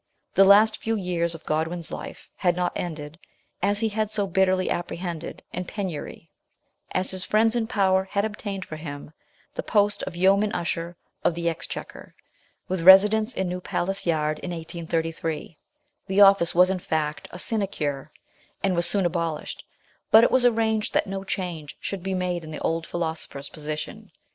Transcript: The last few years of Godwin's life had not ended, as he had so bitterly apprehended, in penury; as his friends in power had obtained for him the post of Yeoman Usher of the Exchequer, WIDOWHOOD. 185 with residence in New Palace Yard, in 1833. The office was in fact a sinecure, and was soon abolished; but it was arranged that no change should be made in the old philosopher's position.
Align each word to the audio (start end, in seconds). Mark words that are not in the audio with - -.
The 0.33 0.45
last 0.45 0.77
few 0.77 0.95
years 0.95 1.35
of 1.35 1.45
Godwin's 1.45 1.91
life 1.91 2.27
had 2.37 2.55
not 2.55 2.73
ended, 2.75 3.19
as 3.61 3.81
he 3.81 3.89
had 3.89 4.09
so 4.11 4.25
bitterly 4.25 4.67
apprehended, 4.67 5.43
in 5.53 5.65
penury; 5.65 6.31
as 6.91 7.11
his 7.11 7.23
friends 7.23 7.55
in 7.55 7.67
power 7.67 8.05
had 8.05 8.25
obtained 8.25 8.65
for 8.65 8.77
him 8.77 9.13
the 9.53 9.61
post 9.61 10.01
of 10.01 10.15
Yeoman 10.15 10.53
Usher 10.53 10.97
of 11.23 11.35
the 11.35 11.47
Exchequer, 11.47 12.15
WIDOWHOOD. 12.67 12.79
185 12.79 12.79
with 12.79 12.81
residence 12.83 13.33
in 13.35 13.47
New 13.47 13.61
Palace 13.61 14.07
Yard, 14.07 14.39
in 14.39 14.49
1833. 14.49 15.59
The 16.07 16.21
office 16.21 16.55
was 16.55 16.71
in 16.71 16.79
fact 16.79 17.27
a 17.29 17.37
sinecure, 17.37 18.11
and 18.63 18.75
was 18.75 18.87
soon 18.87 19.05
abolished; 19.05 19.63
but 20.09 20.23
it 20.23 20.31
was 20.31 20.43
arranged 20.45 20.95
that 20.95 21.05
no 21.05 21.23
change 21.23 21.77
should 21.79 22.01
be 22.01 22.15
made 22.15 22.43
in 22.43 22.49
the 22.49 22.59
old 22.61 22.87
philosopher's 22.87 23.49
position. 23.49 24.09